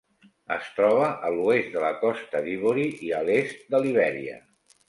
[0.53, 4.43] Es troba a l'oest de la Costa d'Ivori i a l'est de Libèria.